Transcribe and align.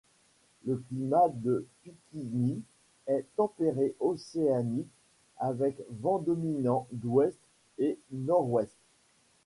Le 0.65 0.77
climat 0.77 1.29
de 1.29 1.67
Picquigny 1.83 2.63
est 3.05 3.23
tempéré 3.37 3.93
océanique 3.99 4.89
avec 5.37 5.77
vents 5.91 6.17
dominants 6.17 6.87
d'ouest 6.91 7.37
et 7.77 7.99
nord-ouest. 8.11 8.73